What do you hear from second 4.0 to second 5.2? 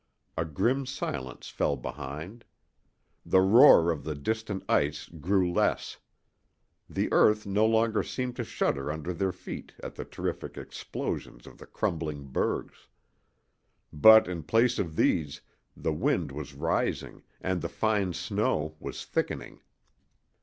the distant ice